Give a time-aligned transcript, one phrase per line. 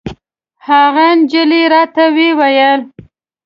[0.67, 2.81] هغې نجلۍ راته ویل.